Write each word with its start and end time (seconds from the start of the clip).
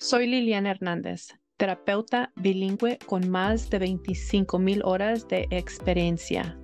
Soy 0.00 0.28
Liliana 0.28 0.70
Hernández, 0.70 1.40
terapeuta 1.56 2.30
bilingüe 2.36 3.00
con 3.06 3.28
más 3.28 3.68
de 3.68 3.80
25 3.80 4.56
mil 4.60 4.80
horas 4.84 5.26
de 5.26 5.48
experiencia. 5.50 6.56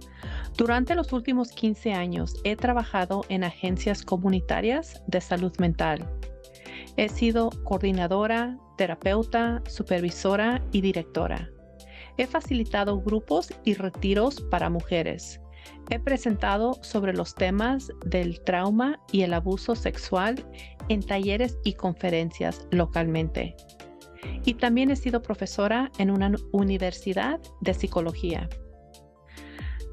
Durante 0.56 0.94
los 0.94 1.12
últimos 1.12 1.50
15 1.50 1.94
años 1.94 2.36
he 2.44 2.54
trabajado 2.54 3.24
en 3.28 3.42
agencias 3.42 4.04
comunitarias 4.04 5.02
de 5.08 5.20
salud 5.20 5.52
mental. 5.58 6.08
He 6.96 7.08
sido 7.08 7.50
coordinadora, 7.64 8.56
terapeuta, 8.78 9.64
supervisora 9.66 10.62
y 10.70 10.80
directora. 10.80 11.50
He 12.16 12.28
facilitado 12.28 13.00
grupos 13.00 13.52
y 13.64 13.74
retiros 13.74 14.42
para 14.42 14.70
mujeres. 14.70 15.40
He 15.90 15.98
presentado 15.98 16.74
sobre 16.82 17.12
los 17.12 17.34
temas 17.34 17.90
del 18.04 18.40
trauma 18.42 19.00
y 19.12 19.22
el 19.22 19.34
abuso 19.34 19.74
sexual 19.74 20.44
en 20.88 21.02
talleres 21.02 21.58
y 21.64 21.74
conferencias 21.74 22.66
localmente. 22.70 23.54
Y 24.44 24.54
también 24.54 24.90
he 24.90 24.96
sido 24.96 25.22
profesora 25.22 25.90
en 25.98 26.10
una 26.10 26.32
universidad 26.52 27.40
de 27.60 27.74
psicología. 27.74 28.48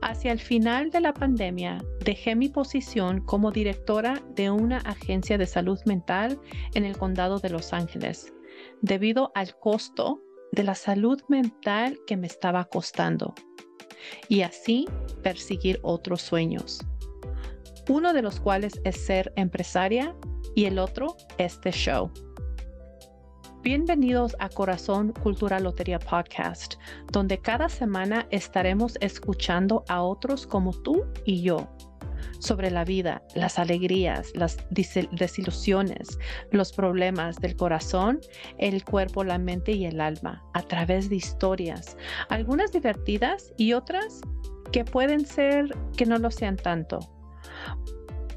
Hacia 0.01 0.31
el 0.31 0.39
final 0.39 0.89
de 0.89 0.99
la 0.99 1.13
pandemia, 1.13 1.77
dejé 2.03 2.35
mi 2.35 2.49
posición 2.49 3.21
como 3.21 3.51
directora 3.51 4.19
de 4.35 4.49
una 4.49 4.77
agencia 4.79 5.37
de 5.37 5.45
salud 5.45 5.79
mental 5.85 6.39
en 6.73 6.85
el 6.85 6.97
condado 6.97 7.37
de 7.37 7.51
Los 7.51 7.71
Ángeles, 7.71 8.33
debido 8.81 9.31
al 9.35 9.55
costo 9.59 10.19
de 10.51 10.63
la 10.63 10.75
salud 10.75 11.21
mental 11.29 11.99
que 12.05 12.17
me 12.17 12.27
estaba 12.27 12.65
costando, 12.65 13.33
y 14.27 14.41
así 14.41 14.87
perseguir 15.23 15.79
otros 15.83 16.21
sueños, 16.21 16.79
uno 17.89 18.13
de 18.13 18.21
los 18.21 18.39
cuales 18.39 18.81
es 18.83 18.97
ser 18.97 19.31
empresaria 19.35 20.15
y 20.55 20.65
el 20.65 20.79
otro 20.79 21.15
este 21.37 21.71
show. 21.71 22.11
Bienvenidos 23.63 24.35
a 24.39 24.49
Corazón 24.49 25.13
Cultura 25.13 25.59
Lotería 25.59 25.99
Podcast, 25.99 26.75
donde 27.11 27.39
cada 27.39 27.69
semana 27.69 28.27
estaremos 28.31 28.97
escuchando 29.01 29.85
a 29.87 30.01
otros 30.01 30.47
como 30.47 30.73
tú 30.81 31.05
y 31.25 31.43
yo 31.43 31.69
sobre 32.41 32.71
la 32.71 32.83
vida, 32.83 33.21
las 33.35 33.59
alegrías, 33.59 34.31
las 34.35 34.57
desilusiones, 34.69 36.19
los 36.51 36.73
problemas 36.73 37.37
del 37.37 37.55
corazón, 37.55 38.19
el 38.57 38.83
cuerpo, 38.83 39.23
la 39.23 39.37
mente 39.37 39.71
y 39.71 39.85
el 39.85 40.01
alma, 40.01 40.43
a 40.53 40.61
través 40.63 41.09
de 41.09 41.15
historias, 41.15 41.95
algunas 42.29 42.71
divertidas 42.71 43.53
y 43.57 43.73
otras 43.73 44.21
que 44.71 44.83
pueden 44.83 45.25
ser 45.25 45.75
que 45.95 46.05
no 46.05 46.17
lo 46.17 46.31
sean 46.31 46.57
tanto 46.57 46.99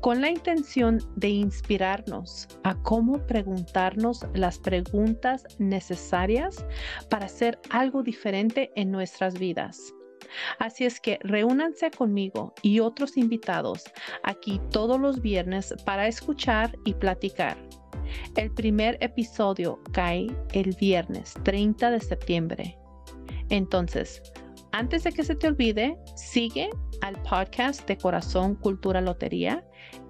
con 0.05 0.21
la 0.21 0.29
intención 0.29 0.99
de 1.17 1.31
inspirarnos 1.31 2.47
a 2.63 2.75
cómo 2.83 3.27
preguntarnos 3.27 4.27
las 4.35 4.59
preguntas 4.59 5.47
necesarias 5.59 6.63
para 7.09 7.25
hacer 7.25 7.59
algo 7.71 8.03
diferente 8.03 8.71
en 8.77 8.91
nuestras 8.91 9.39
vidas. 9.39 9.95
Así 10.59 10.85
es 10.85 11.01
que 11.01 11.19
reúnanse 11.23 11.91
conmigo 11.91 12.55
y 12.63 12.81
otros 12.81 13.17
invitados 13.17 13.85
aquí 14.23 14.61
todos 14.71 15.01
los 15.01 15.21
viernes 15.21 15.75
para 15.85 16.07
escuchar 16.07 16.77
y 16.85 16.95
platicar. 16.95 17.57
El 18.37 18.51
primer 18.53 18.99
episodio 19.01 19.81
cae 19.93 20.27
el 20.53 20.75
viernes 20.81 21.35
30 21.43 21.91
de 21.91 22.01
septiembre. 22.01 22.79
Entonces, 23.51 24.23
antes 24.73 25.05
de 25.05 25.13
que 25.13 25.23
se 25.23 25.37
te 25.37 25.47
olvide, 25.47 25.97
sigue 26.17 26.69
al 27.01 27.21
podcast 27.23 27.87
de 27.87 27.97
Corazón 27.97 28.57
Cultura 28.57 29.01
Lotería 29.01 29.65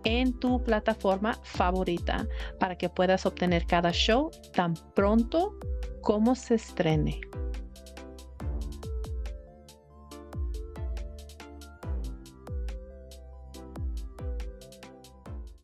en 0.05 0.33
tu 0.38 0.62
plataforma 0.62 1.38
favorita 1.42 2.27
para 2.59 2.77
que 2.77 2.88
puedas 2.88 3.27
obtener 3.27 3.66
cada 3.66 3.91
show 3.92 4.31
tan 4.55 4.75
pronto 4.94 5.59
como 6.00 6.34
se 6.34 6.55
estrene. 6.55 7.20